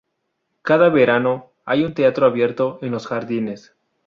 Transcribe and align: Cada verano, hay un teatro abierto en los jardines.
Cada 0.63 0.89
verano, 0.89 1.51
hay 1.63 1.83
un 1.85 1.93
teatro 1.93 2.25
abierto 2.25 2.79
en 2.81 2.89
los 2.89 3.05
jardines. 3.05 3.75